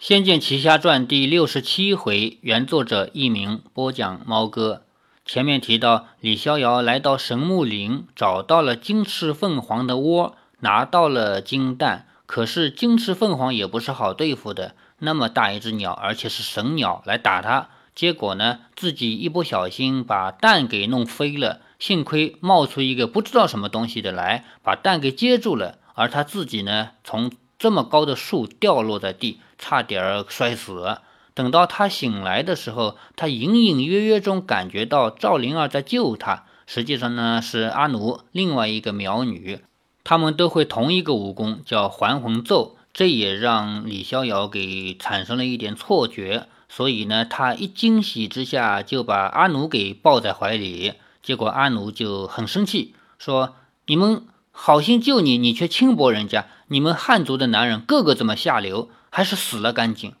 [0.06, 4.84] 《仙剑奇侠传》第六十七回，原作者佚名，播讲猫哥。
[5.26, 12.06] 前面提到，李逍遥来到神木林，找到了金翅凤凰的窝，拿到了金蛋。
[12.26, 21.60] 可是金翅凤凰也不是好对付的，那么大一只鸟，而且是神鸟来打它，结果呢，自己一不小心把蛋给弄飞了。
[21.80, 29.40] 幸亏冒出一个不知道什么东西的来，把蛋给接住了，而他自己呢，从这么高的树掉落在地。
[29.60, 30.98] 差点儿摔死。
[31.34, 36.44] 等到他醒来的时候，他隐隐约约中感觉到赵灵儿在救他。
[36.64, 39.60] 实际上呢，是阿奴，另外一个苗女。
[40.04, 42.76] 他们都会同一个武功，叫还魂咒。
[42.92, 46.46] 这也让李逍遥给产生了一点错觉。
[46.68, 50.94] 所以呢，他一惊喜之下就把阿奴给抱在怀里。
[51.20, 54.22] 结果阿奴就很生气，说：“你们
[54.60, 56.46] 好心救你，你却轻薄人家。
[56.66, 60.12] 你们汉族的男人个个这么下流。”还是死了干净。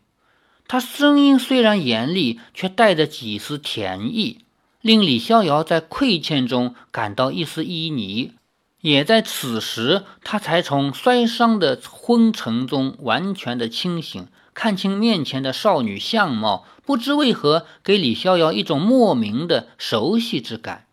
[0.66, 4.38] 他声音虽然严厉，却带着几丝甜意，
[4.80, 8.30] 令李逍遥在愧欠中感到一丝旖旎。
[8.80, 16.64] 也在此时，他才从摔伤的昏沉中完全的清醒，看清面前的少女相貌。
[16.86, 20.86] 不知为何，给李逍遥一种莫名的熟悉之感。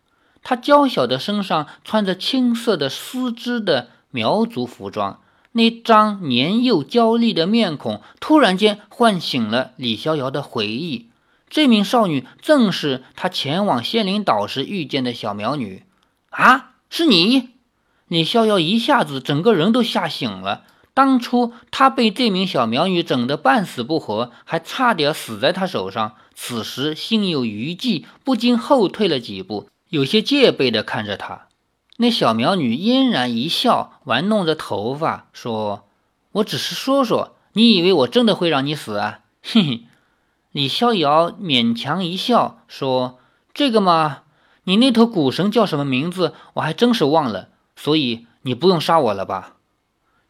[0.48, 5.18] 她娇小的身上穿着青色的丝织的苗族服装。
[5.50, 11.08] 那张年幼娇丽的面孔突然间唤醒了李逍遥的回忆。
[11.50, 15.82] 这名少女正是他前往仙灵岛时遇见的小苗女。
[16.30, 17.48] 啊，是你！
[18.06, 20.62] 李逍遥一下子整个人都吓醒了。
[20.94, 26.12] 当初他被这名小苗女整得半死不活，还差点死在他手上。
[26.36, 31.48] 此时心有余悸，不禁后退了几步，有些戒备地看着他。
[31.98, 35.88] 那小苗女嫣然一笑，玩弄着头发，说
[36.32, 39.80] ：“我只是说说，你以为我真的会让你死啊？” 嘿嘿。
[40.52, 43.18] 李逍遥勉强一笑，说
[43.54, 44.22] ：“这个嘛，
[44.64, 46.34] 你那头古神叫什么名字？
[46.54, 49.56] 我还真是忘了，所以你不用杀我了吧？”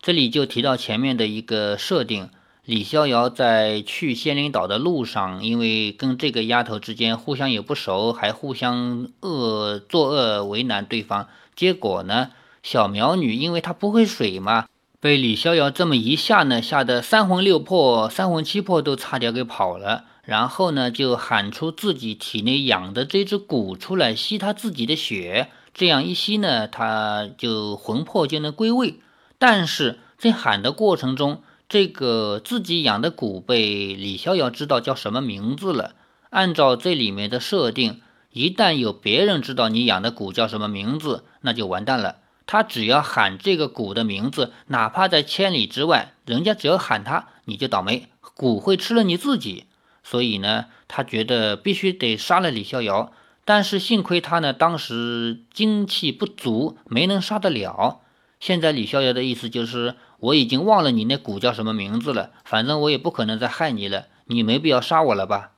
[0.00, 2.30] 这里就提到前面的一个设定：
[2.66, 11.28] 李逍遥在去仙灵岛的路上，因为跟这个丫头之间互相也不熟，还互相恶作恶为难对方。
[11.54, 12.30] 结果呢，
[12.64, 14.66] 小苗女因为她不会水嘛，
[14.98, 20.02] 被李逍遥这么一吓呢，吓得三魂六魄、三魂七魄都差点给跑了。
[20.24, 28.96] 然后呢，就喊出自己体内养的这只蛊出来吸他自己的血，这样一吸呢，他就魂魄就能归位。
[29.38, 35.94] 但是在喊的过程中，这个自己养的蛊被李逍遥知道叫什么名字了。
[36.30, 38.00] 按照这里面的设定。
[38.32, 42.16] 一旦有别人知道你养的蛊叫什么名字，那就完蛋了。
[42.44, 49.64] 他只要喊这个蛊的名字，哪怕在千里之外，人家只要喊他，你就倒霉，蛊会吃了你自己。
[50.04, 53.10] 所以呢，他觉得必须得杀了李逍遥。
[53.46, 58.02] 但是幸亏他呢，当时精气不足，没能杀得了。
[58.38, 65.52] 现在李逍遥的意思就是，我已经忘了你那蛊叫什么名字了，反正我也不可能再害你了，你没必要杀我了吧。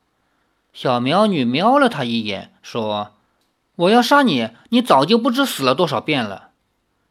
[0.73, 3.15] 小苗女瞄了他一眼，说
[3.77, 6.51] ：“我要杀你，你早就不知死了多少遍了。”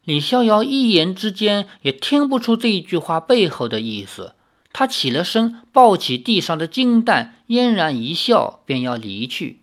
[0.04, 4.34] 李逍遥一言之间也听不出这一句话背后的意思。
[4.72, 9.60] 他起了身，抱起地上的金蛋，嫣然一笑，便要离去。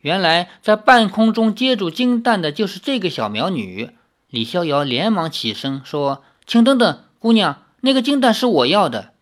[0.00, 3.90] 原来在半空中接住金蛋的就是这个小苗女。
[4.30, 9.12] 李逍遥连忙起身说：“请等等，姑娘，那个金蛋是我要的。”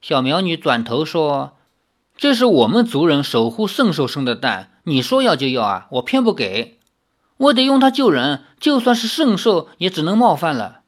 [0.00, 1.56] 小苗女转头说。
[2.16, 6.78] 这是我们族人守护圣兽生的蛋，你说要就要啊，我偏不给，
[7.38, 10.80] 我得用它救人，就算是圣兽也只能冒犯了。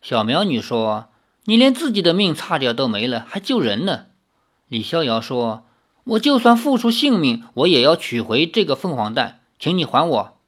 [0.00, 1.08] 小苗女说
[1.44, 4.06] ：“你连自己的命差点都没了，还救人呢？”
[4.68, 5.64] 李逍遥说
[6.16, 10.38] ：“我就算付出性命，我也要取回这个凤凰蛋，请你还我。”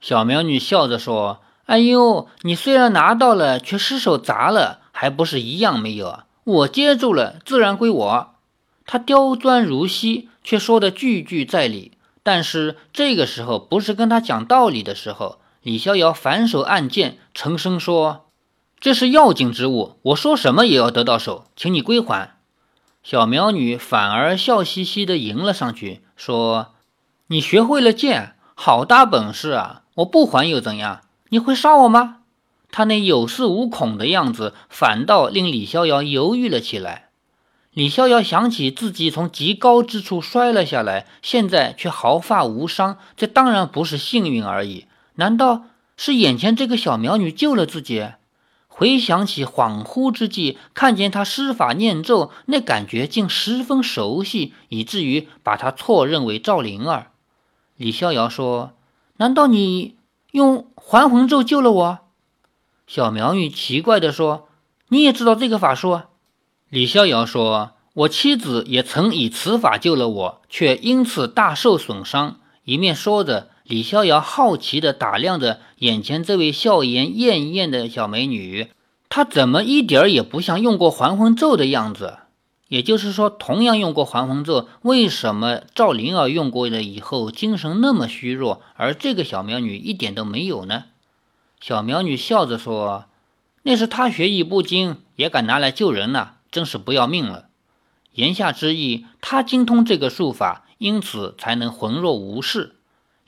[0.00, 6.26] 小苗女笑着说：“哎呦，你虽然拿到了，却失手砸了，还不是一样没有啊？
[6.44, 8.34] 我接住了，自然归我。”
[8.86, 11.92] 他刁钻如昔，却说的句句在理。
[12.22, 15.38] 但是这个时候不是跟他讲道理的时候。
[15.62, 18.26] 李逍遥反手按剑，沉声说
[18.80, 22.34] ：“这是要紧之物，我说什么也要得到手，请你归还。”
[23.04, 26.74] 小苗女反而笑嘻嘻地迎了上去，说
[27.28, 29.82] ：“你学会了剑，好大本事啊！
[29.96, 31.02] 我不还又怎样？
[31.28, 32.21] 你会杀我吗？”
[32.72, 37.10] 他那有恃无恐的样子，反倒令李逍遥犹豫了起来。
[37.72, 44.86] 李逍遥想起自己从极高之处摔了下来，现在却毫发无伤，这当然不是幸运而已。
[45.14, 45.64] 难道
[45.96, 48.08] 是眼前这个小苗女救了自己？
[48.68, 57.08] 回想起恍惚之际看见她施法念咒，那感觉竟十分熟悉，以至于把他错认为赵灵儿。
[57.76, 58.72] 李逍遥说
[59.18, 59.96] ：“难道你
[60.30, 61.98] 用还魂咒救了我？”
[62.94, 64.48] 小苗女奇怪地说
[64.90, 66.02] ：“你也知道这个法术？”
[66.68, 73.48] 李逍遥说：“我妻子也曾以此法救了我，却因此大受损伤。”一面说着。
[73.64, 78.68] 李逍遥好奇地打量着眼前这位笑颜艳艳的小美女，
[79.08, 82.18] 她怎么一点儿也不像用过还魂咒的样子？
[82.68, 90.84] 也就是说，同样用过还魂咒，为什么赵灵儿用过了以后精神那么虚弱，而这个小苗女一点都没有呢？
[91.62, 93.04] 小苗女笑着说
[93.62, 97.46] ：“那是他学艺不精，也敢拿来救人呢，真是不要命了。”
[98.14, 102.74] 言下之意，他精通这个术法，因此才能浑若无事。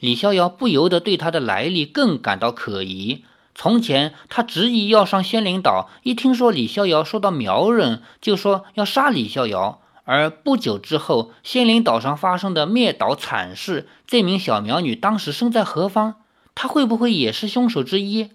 [0.01, 3.25] 李逍遥不由得对他的来历更感到可疑。
[3.55, 9.81] 从前他执意要上仙灵岛，一听说李逍遥说到苗人，就说要杀李逍遥。
[10.03, 16.17] 而不久之后，仙灵岛上发生的灭岛惨事，这名小苗女当时身在何方？
[16.55, 18.31] 她会不会也是凶手之一？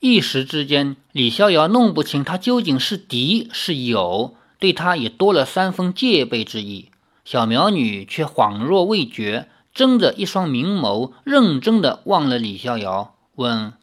[0.00, 6.90] 一时之间，李逍遥弄不清他究竟是敌是友，对他也多了三分戒备之意。
[7.24, 9.48] 小苗女却恍若未觉。
[9.74, 13.74] 睁着一双明眸，认真的望了李逍遥，问：“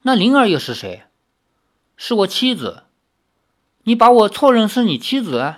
[0.00, 1.02] 那灵儿又是谁
[1.94, 2.84] ？”“是我妻子。
[3.84, 5.56] ”“你把我错认是你妻子？”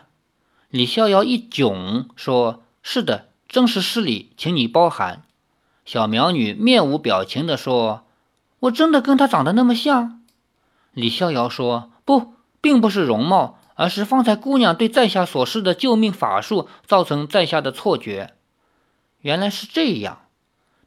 [0.71, 5.23] 李逍遥一窘，说：“是的，真是失礼，请你包涵。”
[5.85, 8.05] 小苗女面无表情地说
[8.61, 10.23] ：“我真的跟她长得那么像？”
[10.93, 18.35] 李逍遥说：“不，并不是容貌，而是方才姑娘对在下所施的救命法术，造成在下的错觉。”
[19.21, 20.21] 原来是这样，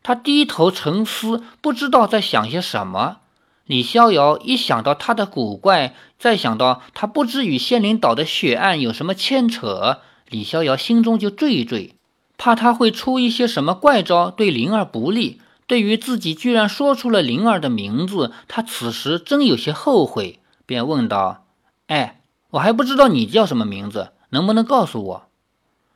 [0.01, 3.17] 他低头沉思，不知道在想些什么。
[3.65, 9.99] 李逍遥一想到他的古怪，再想到他不知与仙灵岛的血案有什么牵扯，
[10.29, 11.91] 李逍遥心中就惴惴，
[12.37, 15.41] 怕他会出一些什么怪招，对灵儿不利。
[15.65, 21.45] 对于自己居然说出了灵儿的名字，他此时真有些后悔，便问道
[21.87, 25.27] ：“哎，我还不知道你叫什么名字，能不能告诉我？”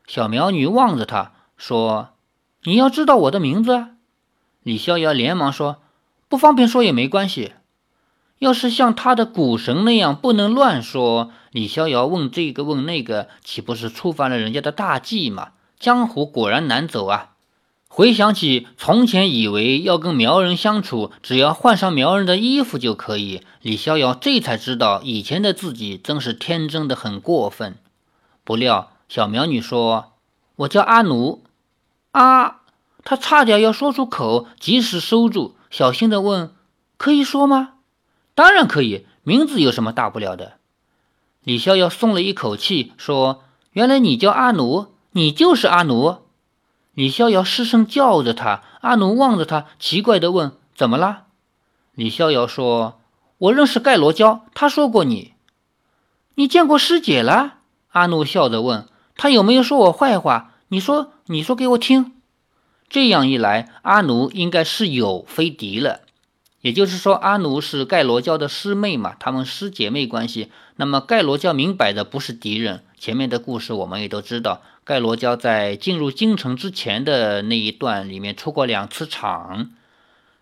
[0.07, 2.09] 小苗女望着他说。
[2.63, 3.87] 你要知道我的名字？
[4.61, 5.81] 李逍遥连忙说
[6.29, 7.53] ：“不方便说也没关系。
[8.37, 15.53] 要是像他的股神那样不能乱说，李逍遥问这个问那个，岂不是触犯了人家的大忌吗？
[15.81, 17.31] 江湖果然难走啊！
[17.87, 27.75] 回想起从前以为要跟苗人相处，只要换上苗人的衣服就可以，李逍遥这才知道以前的自己真是天真的很过分。
[28.43, 30.13] 不料小苗女说
[30.55, 31.43] ：“我叫阿奴。”
[32.13, 32.61] 啊！
[33.03, 36.53] 他差点要说出口，及时收住，小心的问
[36.97, 37.73] ：“可以说吗
[38.35, 40.53] ？”“当然可以，名字有什么大不了的？”
[41.43, 43.43] 李逍遥松了一口气，说
[43.73, 46.17] ：“原来你叫阿奴，你就是阿奴。”
[46.93, 51.23] 李逍遥失声叫着他，阿奴望着他，奇怪的问：“怎么了？”
[51.95, 52.99] 李逍遥说
[53.37, 55.33] ：“我认识盖罗娇，他说过你。
[56.35, 57.55] ”“你见过师姐了？”
[57.91, 60.53] 阿奴笑着问：“他有没有说我坏话？
[60.67, 62.11] 你说。”你说给我听，
[62.89, 66.01] 这样一来，阿奴应该是有非敌了。
[66.59, 70.51] 也就是说，阿奴是盖罗娇的师妹嘛，她们师姐妹关系。
[70.75, 72.83] 那么盖罗娇明摆的不是敌人。
[72.99, 74.61] 前面的故事我们也都知道，
[74.91, 79.69] 盖罗娇在进入京城之前的那一段里面出过两次场。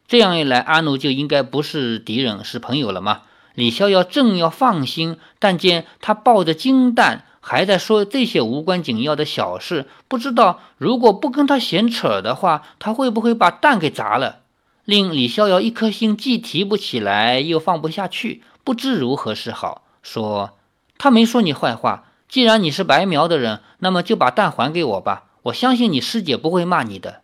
[0.08, 3.22] 这样一来，阿奴就应该不是敌人，是朋友了嘛。
[3.54, 7.26] 李逍遥正要放心，但见他抱着金蛋。
[7.40, 14.40] 还在说这些无关紧要的小事，不知道如果不跟他闲扯的话，他会不会把蛋给砸了？
[14.84, 19.84] 令李逍遥一颗心既提不起来，又放不下去，不知如何是好。
[20.02, 20.58] 说
[20.98, 25.24] 他没说你坏话，既然你是白苗的人，那么就把蛋还给我吧。
[25.44, 27.24] 我相信你师姐不会骂你的。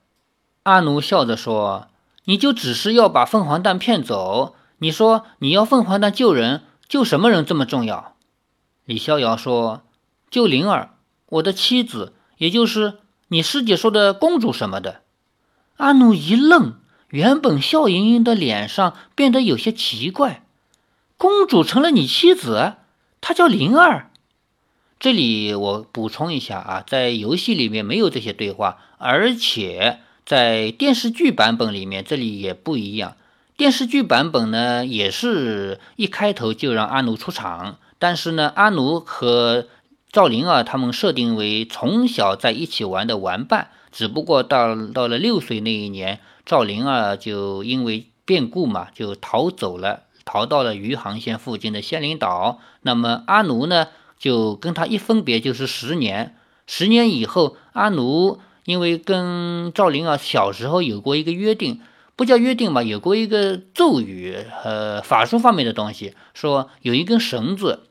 [0.64, 1.88] 阿奴笑着说
[2.26, 4.56] ：“你就只是要把凤凰蛋骗走？
[4.80, 8.16] 你说你要凤凰蛋救人，救什么人这么重要？”
[8.84, 9.84] 李逍遥说。
[10.32, 10.96] 救灵儿，
[11.28, 12.96] 我的妻子，也就是
[13.30, 15.02] 你师姐说的公主什么的。
[15.78, 20.44] 阿奴一愣，原本笑盈盈的脸上变得有些奇怪。
[21.16, 22.74] 公主成了你妻子？
[23.22, 24.12] 她叫灵儿。
[25.00, 33.16] 这里我补充一下啊，在游戏里面没有这些对话，而且在电视剧版本里面，这里也不一样。
[33.58, 39.68] 电视剧版本呢，也是一开头就让阿奴出场，但是呢，阿奴和
[40.12, 52.60] 赵灵儿他们设定为从小在一起玩的玩伴，只不过到到了六岁那一年，赵灵儿就因为变故嘛，就逃走了，逃到了余杭县附近的仙灵岛。
[52.82, 53.88] 那么阿奴呢，
[54.18, 56.36] 就跟他一分别就是十年。
[56.68, 61.82] 十年以后，阿奴因为跟赵灵儿小时候有过一个约定，
[62.16, 67.82] 不叫约定吧，有过一个咒语，呃，法术方面的东西，说有一根绳子。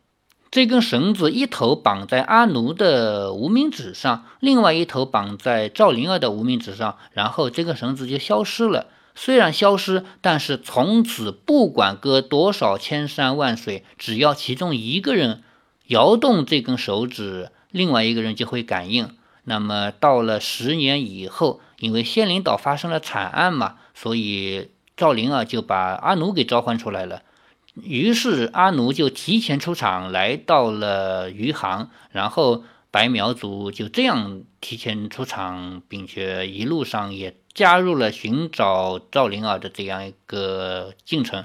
[0.50, 8.86] 这根绳子一头绑在阿奴的无名指上，另外一头绑在赵灵儿的无名指上，然后这根绳子就消失了。
[9.16, 15.42] 虽然消失，但是从此不管隔多少千山万水，只要其中一个人
[15.86, 19.16] 摇动这根手指，另外一个人就会感应。
[19.44, 27.22] 那么到了十年以后，因为仙灵岛发生了惨案嘛，所以赵灵儿就把阿奴给召唤出来了。
[27.82, 41.44] 于是阿奴就提前出场，来到了余杭，然后白苗族就这样提前出场，并且一路上也加入了寻找赵灵儿的这样一个进程。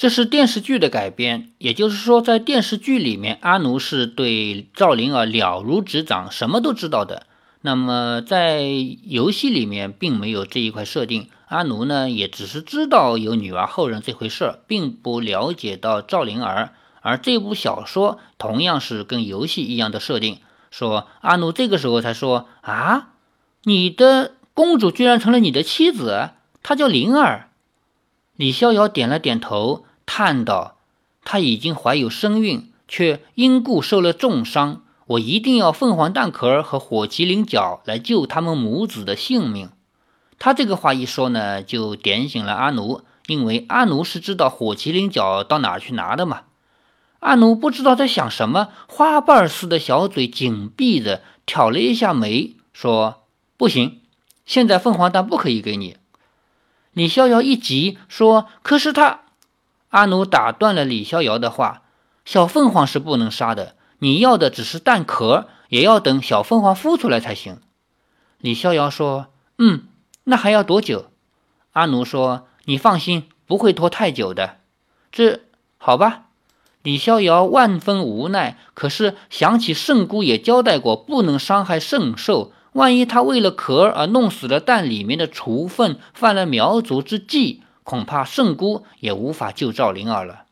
[0.00, 7.26] 这是电视剧的改编，也就是说，在电视剧里面，阿奴是对赵灵儿了如指掌，什么都知道的。
[7.60, 8.62] 那么在
[9.04, 16.72] 游戏里面并没有这一块设定，阿奴呢也只是知道有女娲后人这回事，并不了解到赵灵儿。
[17.02, 20.38] 而这部小说同样是跟游戏一样的设定，
[20.70, 23.10] 说阿奴这个时候才说啊，
[23.64, 26.30] 你的公主居然成了你的妻子，
[26.62, 27.48] 她叫灵儿。
[28.36, 30.74] 李逍遥点了点头，叹道
[31.24, 39.70] ：“她已经怀有身孕，却因故受了重伤。”我一定要凤凰蛋壳和火麒麟角来救他们母子的性命。
[40.40, 46.42] 他这个话一说呢，就点醒了阿奴，因为阿奴是知道火麒麟角到哪去拿的嘛。
[47.20, 53.22] 阿奴不知道在想什么，花瓣似的小嘴紧闭着，挑了一下眉，说
[53.56, 54.00] ：“不行，
[54.44, 55.96] 现在凤凰蛋不可以给你。”
[56.94, 59.20] 李逍遥一急说：“可是他……”
[59.90, 61.82] 阿奴打断了李逍遥的话
[62.24, 67.58] ：“小凤凰是不能杀的。”你要的只是蛋壳，也要等小凤凰孵出来才行。
[68.38, 69.26] 李逍遥说
[69.58, 69.82] ：“嗯，
[70.24, 71.10] 那还要多久？”
[71.72, 74.56] 阿奴说：“你放心，不会拖太久的。”
[75.12, 75.40] 这
[75.76, 76.22] 好吧。
[76.82, 82.52] 李逍遥万分无奈，可是想起圣姑也交代过，不能伤害圣兽。
[82.72, 90.44] 万一他为了壳而弄死了蛋里面的雏凤，犯了苗族之忌，恐怕圣姑也无法救赵灵儿了。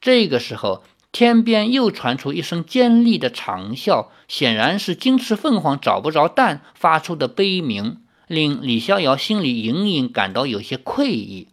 [0.00, 0.82] 这个时候。
[1.12, 11.48] 天边又传出一声尖利的长啸，显然是金翅凤凰找不着蛋发出的悲鸣，令李逍遥心里隐隐感到有些愧意。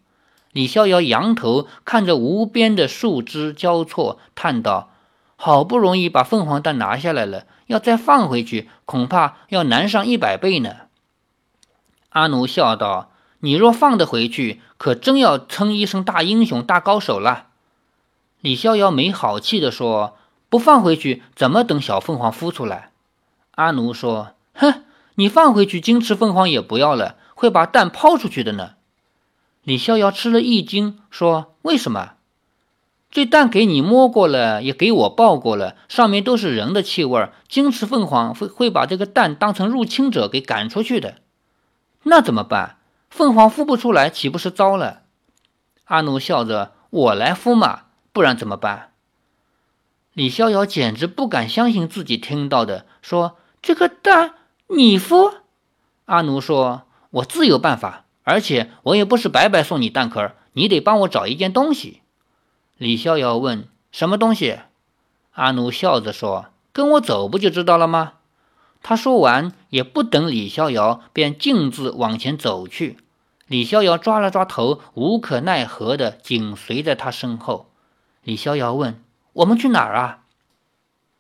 [0.52, 4.92] 李逍遥仰头看着无边的树枝交错，叹道
[5.38, 10.76] ：“好不容易把凤凰蛋拿下来了，要再放回去，恐怕要难上一百倍呢。”
[12.10, 13.12] 阿奴笑道
[13.44, 17.48] ：“你若放得回去，可真要称一声大英雄、大高手了。”
[18.40, 20.16] 李逍遥没好气地说
[20.48, 22.92] ：“不放回去，怎么等小凤凰孵出来？”
[23.56, 24.86] 阿奴说：“哼，
[25.16, 28.76] 你放回去，金翅凤凰也不要了，会把蛋抛出去的呢。”
[29.64, 32.14] 李逍遥吃了一惊，说：“为什么？
[33.12, 41.18] 这蛋给你摸过了，也给我抱过了，上面都是人的气味，金翅凤凰会会把这个蛋当成入侵者给赶出去的。
[42.04, 42.78] 那怎么办？
[43.14, 45.04] 凤凰孵不出来，岂不是糟了？”
[45.86, 48.90] 阿奴笑着：“我来孵嘛。”不然怎么办？
[50.14, 54.34] 李逍遥简直不敢相信自己听到的，说：“这个蛋
[54.68, 55.36] 你孵？”
[56.06, 62.02] 阿奴说：“我自有办法，而且我也不是白白送你蛋壳，你得帮我找一件东西。”
[62.78, 64.58] 李逍遥问：“什么东西？”
[65.34, 68.14] 阿奴笑着说：“跟我走，不就知道了吗？”
[68.84, 72.98] 他说完，也不等李逍遥，便径自往前走去。
[73.54, 77.70] 李逍遥抓了抓头，无可奈何的紧随在他身后。
[78.24, 79.00] 李逍遥问
[79.34, 80.22] ：“我们去哪儿啊？”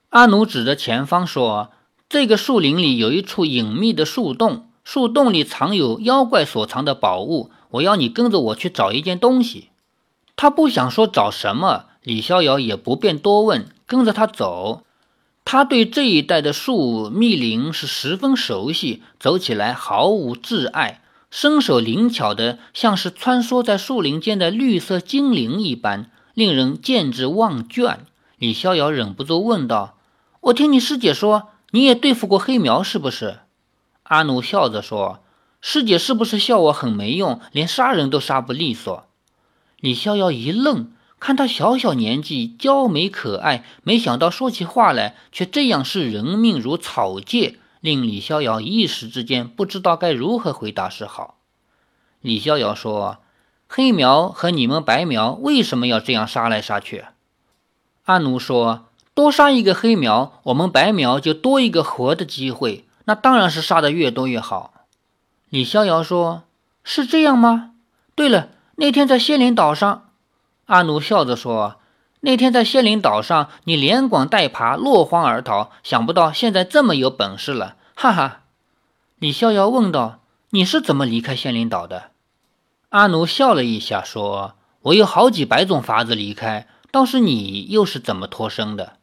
[0.09, 1.69] 阿奴指着前方说
[2.09, 7.51] ：“这个树林里有一处隐秘的树洞，树洞里藏有妖怪所藏的宝物。
[7.69, 9.69] 我要你跟着我去找一件东西。”
[10.35, 14.81] 他不想说找什么，李逍遥也不便多问，跟着他走。
[15.45, 21.02] 他对这一带的树密林是十分熟悉，走起来毫无挚爱，
[21.35, 26.11] 身手灵巧的，像是穿梭在树林间的绿色精灵一般。
[26.35, 28.01] 令人见之忘倦。
[28.37, 29.97] 李逍遥忍不住问道
[30.41, 33.39] ：“我听你师姐说，你也对付过黑苗，是不是？”
[34.03, 35.23] 阿奴笑着说
[35.59, 39.05] ：“师姐是不是笑我很没用，连杀人都杀不利索？”
[39.81, 51.35] 李逍遥一愣，看他小小年纪，娇美可爱，没想到说起话来却这样视人命如草芥，令李逍遥一时之间不知道该如何回答是好。
[52.21, 53.17] 李逍遥说。
[53.75, 57.05] 黑苗和你们白苗为什么要这样杀来杀去？”
[58.05, 58.85] 阿奴说
[59.15, 62.85] ：“多杀一个黑苗，我们白苗就多一个活的机会。
[63.05, 64.85] 那当然是杀的越多越好。”
[65.49, 66.43] 李逍遥说
[66.85, 67.71] ：“是这样吗？”
[68.13, 70.09] 对了，那天在仙灵岛上，
[70.67, 71.77] 阿奴笑着说
[72.25, 78.44] ：“那天在仙灵岛上，你连滚带爬，落荒而逃，想不到现在这么有本事了。”哈哈。
[79.20, 82.12] 李逍遥问道：“你是怎么离开仙灵岛的？”
[82.92, 84.53] 阿奴笑了一下说
[84.84, 88.94] ：“我有好几百种法子离开。”倒是你又是怎么脱身的？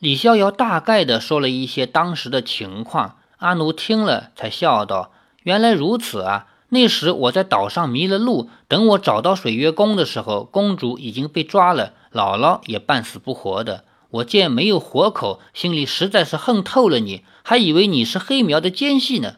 [0.00, 5.12] 李逍遥大概的说了一些当时的情况，阿奴听了才笑道
[5.44, 6.46] ：“原来如此啊！
[6.70, 13.84] 那时我在岛上迷了路，等我找到水月宫的时候，公主已经被抓了，姥姥也半死不活的。
[14.10, 19.36] 我见没有活口，心里实在是恨透了你，还以为你是黑苗的奸细呢。”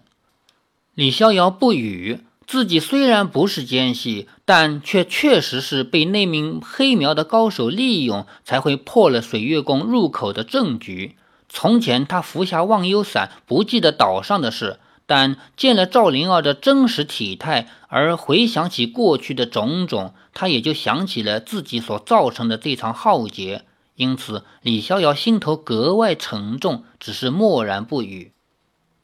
[0.95, 2.21] 李逍遥不语。
[2.45, 11.17] 自己虽然不是奸细，但却确实是被那名黑苗的高手利用，才会破了水月宫入口的证据。
[11.49, 14.81] 从前他服下忘忧散，不记得岛上的事，
[15.15, 23.67] 但见了赵灵儿的真实体态，而回想起过去的种种，他也就想起了自己所造成的这场浩劫。
[23.97, 28.33] 因此，李逍遥心头格外沉重，只是默然不语。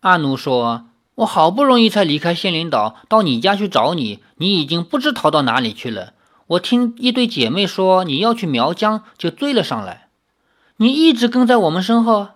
[0.01, 0.87] 阿奴说。
[1.19, 6.13] 我好不容易才离开仙灵岛，到你家去找你，你已经不知逃到哪里去了。
[6.47, 10.07] 我听一对姐妹说你要去苗疆，就追了上来。
[10.77, 12.29] 你一直跟在我们身后。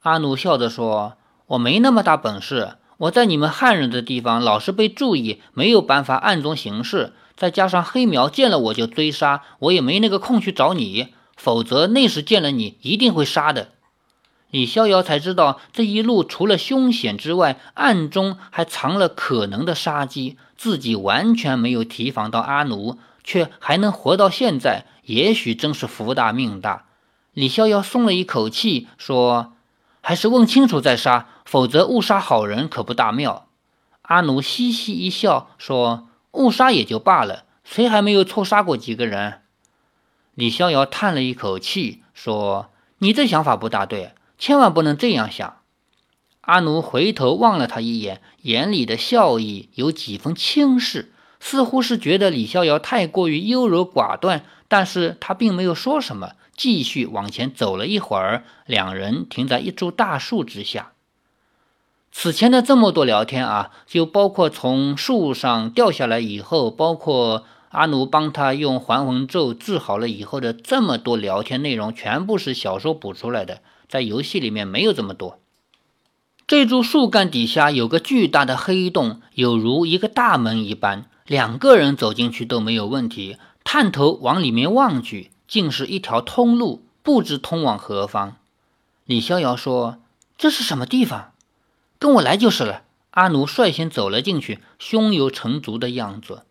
[0.00, 1.14] 阿奴笑着说
[1.56, 7.14] ：“我没那么大本事，我在你们汉人的地方老是被注意，没有办法暗中行事。
[7.34, 11.08] 再加上黑苗见了我就追杀，我也没那个空去找你。
[11.34, 13.70] 否则那时见了你，一定会杀的。”
[14.52, 20.36] 李逍遥才知道，这一路除了凶险之外，暗中还藏了可能的杀机。
[20.58, 26.84] 自己完全没有提防到阿奴，却还能活到现在，也许真是福大命大。
[27.32, 29.54] 李逍遥松了一口气，说
[30.02, 33.48] ：“还是问清楚再杀，否则误杀好人可不大妙。”
[34.02, 39.40] 阿奴嘻嘻一笑，说：“误杀也就罢了，谁还没有错杀过几个人？”
[40.36, 45.56] 李逍遥叹了一口气，说：“你这想法不大对。”千万不能这样想。
[46.42, 54.44] 阿奴回头望了他一眼，眼里的笑意有几分轻视，似乎是觉得李逍遥太过于优柔寡断。
[54.68, 60.92] 但是他并没有说什么，继续往前走了一会儿，两人停在一株大树之下。
[62.12, 73.60] 此前的这么多聊天啊，就包括从树上掉下来以后，包括阿奴帮他用还魂咒治好了以后的这么多聊天内容，全部是小说补出来的。
[73.88, 75.38] 在游戏里面没有这么多。
[76.46, 83.36] 这株树干底下有个巨大的黑洞，有如一个大门一般，两个人走进去都没有问题。
[83.62, 88.36] 探头往里面望去，竟是一条通路，不知通往何方。
[89.04, 89.98] 李逍遥说
[90.36, 91.29] ：“这是什么地方？
[92.00, 92.82] 跟我来就是了。”
[93.12, 96.42] 阿奴率先走了进去，胸有成竹的样子。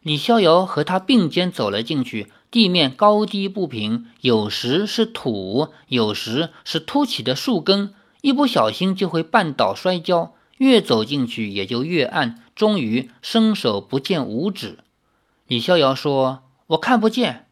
[0.00, 2.32] 李逍遥和他并肩走了进去。
[2.48, 10.32] 地面高低不平，有时是土，有时是凸起的树根，一不小心就会绊倒摔跤。
[10.58, 14.78] 越走进去也就越暗，终于伸手不见五指。
[15.48, 17.48] 李逍遥说：“我看不见。”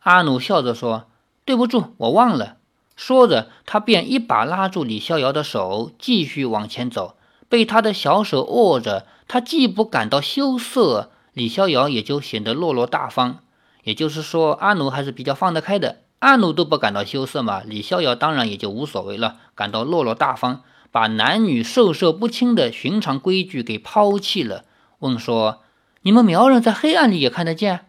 [0.00, 1.06] 阿努笑着说
[1.46, 2.56] ：“对不住，我忘了。”
[2.96, 7.16] 说着，他便一把拉住李逍遥的手，继续往前走。
[7.48, 13.40] 被他的小手握着，他既不感到羞涩，李逍遥也就显得落落大方。
[13.82, 15.98] 也就是说，阿奴还是比较放得开的。
[16.20, 24.64] 阿奴都不感到羞涩嘛，李逍遥当然也就无所谓了，感到落落大方，把男女授受不亲的寻常规矩给抛弃了。
[25.00, 25.62] 问说
[26.02, 27.88] ：“你们苗人在黑暗里也看得见？”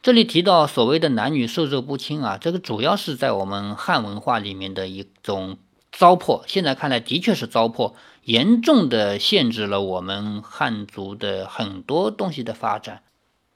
[0.00, 5.58] 这里提到所谓的男女授受不亲啊，这个主要是在我们汉文化里面的一种
[5.90, 6.42] 糟粕。
[6.46, 13.02] 现在看来的确是糟粕，严重的限制了我们汉族的很多东西的发展。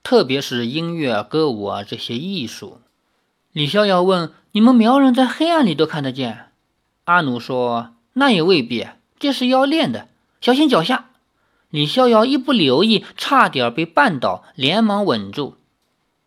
[0.03, 2.79] 特别是音乐啊、歌舞啊这些艺术，
[3.53, 6.47] 李逍遥问：“你们苗人在黑暗里都看得见？”
[7.05, 8.89] 阿奴说：“那也未必，
[9.21, 10.09] 这是要练的，
[10.41, 11.11] 小心脚下。”
[11.71, 15.57] 李逍遥一不留意，差点被绊倒，连忙稳住。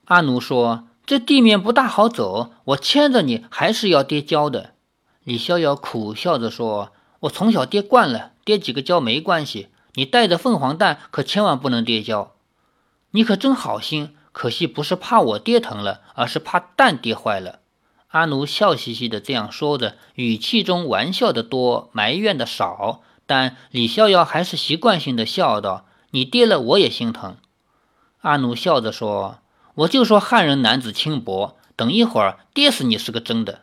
[0.06, 4.72] 阿奴说：“这地面不大好走，我牵着你还是要跌跤的。”
[5.24, 6.92] 李逍遥苦笑着说
[7.22, 9.70] ：“我从小跌惯了，跌几个跤没关系。
[9.96, 12.34] 你带着凤凰蛋，可千万不能跌跤。”
[13.12, 17.60] 你可真好心，可惜不是怕我跌疼了，而是怕蛋跌坏了。
[18.10, 23.02] 阿奴笑嘻嘻的这样说着，语气中玩笑的多，埋怨的少。
[23.26, 27.38] 但李逍遥还是习惯性的笑道：“你跌了，我也心疼。”
[28.22, 29.40] 阿奴笑着说
[29.76, 33.62] ：“我就说汉人男子轻薄，等一会儿跌死你是个真的。”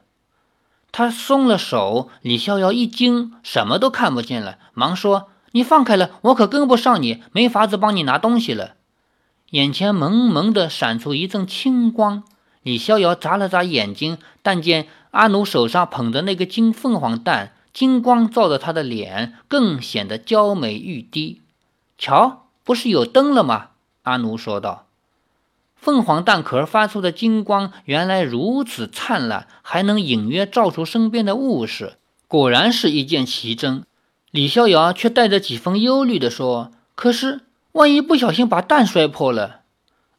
[0.93, 8.75] 他松了手，李逍遥一惊，什么都看不见了，忙说：“你放开了，我可跟不上你，没法子帮你拿东西了。”
[9.53, 12.25] 眼前蒙蒙的闪出一阵青光，
[12.63, 21.41] 李逍遥眨了眨眼睛，但见阿奴手上捧着那个金凤凰蛋，金光照着他的脸，更显得娇美欲滴。
[21.97, 23.69] 瞧，不是有灯了吗？
[24.03, 24.87] 阿奴说道。
[25.83, 31.95] 凤凰蛋壳发出的金光原来如此灿烂，还能隐约照出身边的物事，
[32.29, 33.85] 果然是一件奇珍。
[34.31, 37.41] 李逍遥却带着几分忧虑地说：“可是，
[37.73, 39.63] 万一不小心把蛋摔破了？”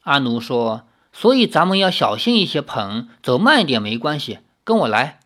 [0.04, 0.82] 阿奴说
[1.14, 5.20] ：“所以咱们要小心一些捧，走慢一点没关系，跟我来。”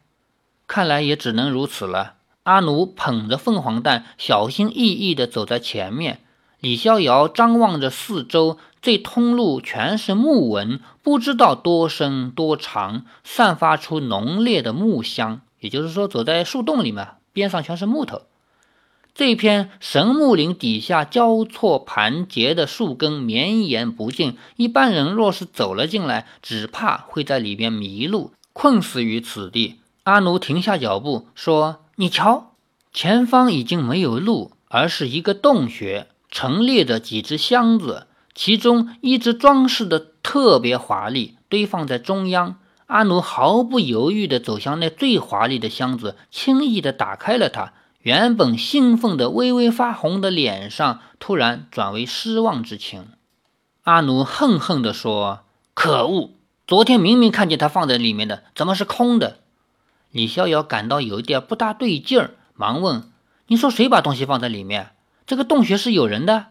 [0.69, 2.15] 看来也只能如此了。
[2.45, 6.21] 阿奴捧着凤凰蛋，小心翼翼地走在前面。
[6.61, 8.59] 李逍遥张望着四周。
[8.81, 15.41] 这通路全是木纹，不知道多深多长，散发出浓烈的木香。
[15.59, 18.23] 也就是说，走在树洞里面，边上全是木头。
[19.15, 29.81] 这片神木林底下交错盘结的树根绵延不尽，一般人若是走了进来，只怕会在里边迷路，困死于此地。
[30.05, 32.53] 阿奴停下脚步，说：“你瞧，
[32.93, 42.61] 前方已经没有路，而是一个洞穴，陈列着几只箱子。”其中一只装饰的特别华丽，堆放在中央。
[42.87, 47.73] 阿奴毫不犹豫地走向那最华丽的箱子，轻易地打开了它。
[47.99, 53.09] 原本兴奋的、微微发红的脸上，突然转为失望之情。
[53.83, 55.41] 阿奴恨恨地说
[55.75, 56.31] ：“可恶！
[56.65, 59.41] 昨天明明看见它放在里面的，怎么是空的？”
[60.13, 63.11] 李逍遥感到有一点不大对劲儿，忙问
[63.49, 64.91] ：“你说谁把东西放在里面？
[65.29, 66.47] 这个洞穴是有人的？”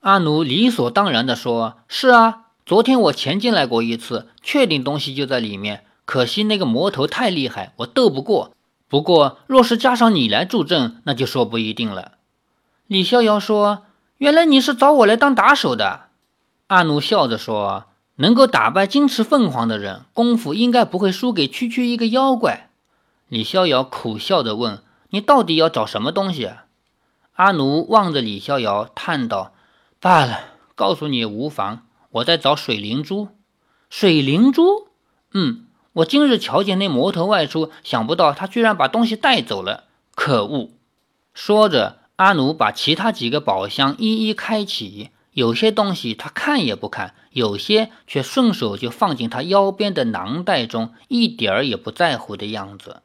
[0.00, 5.84] 阿奴理所当然地说：“是啊，昨天我潜进来过一次，确定东西就在里面。
[6.06, 8.52] 可惜那个魔头太厉害，我斗不过。
[8.88, 12.12] 不过若是加上你来助阵，那就说不一定了。”
[12.88, 13.82] 李逍遥说
[14.16, 16.06] ：“原来你是找我来当打手的。”
[16.68, 17.84] 阿奴笑着说
[18.16, 22.70] ：“能够打败金翅凤凰的人，功夫应该不会输给区区一个妖怪。”
[23.28, 26.50] 李逍遥苦笑着问：“你到底要找什么东西？”
[27.38, 29.54] 阿奴望着李逍遥，叹道。
[30.00, 30.40] 罢了，
[30.74, 31.86] 告诉你无妨。
[32.10, 33.28] 我在找水灵珠。
[33.88, 34.88] 水灵珠？
[35.32, 39.84] 嗯，我今日瞧见那魔头外出，想不到他居然把东西带走了。
[40.16, 40.70] 可恶！
[41.32, 53.02] 说着，阿奴把其他几个宝箱一一开启，有些东西他看也不看，有些却顺手就放进他腰边的囊袋中，一点儿也不在乎的样子。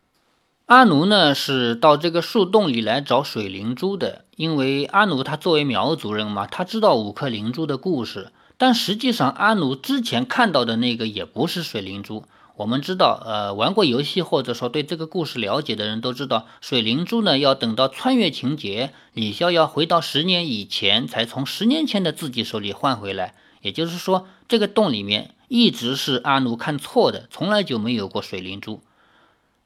[0.74, 8.32] 阿奴呢是到这个树洞里来找水灵珠的，因为阿奴他作为苗族人嘛，他知道五颗灵珠的故事。
[8.58, 12.24] 但实际上，阿奴之前看到的那个也不是水灵珠。
[12.56, 23.36] 我们知道，呃，玩过游戏或者说对这个故事了解的人都知道，水灵珠呢要等到穿越情节，李逍遥回到十年以前，才从十年前的自己手里换回来。
[23.62, 28.82] 也就是说，这个洞里面一直是阿奴看错的，从来就没有过水灵珠。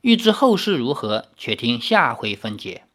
[0.07, 2.86] 欲知后事如何，且听下回分解。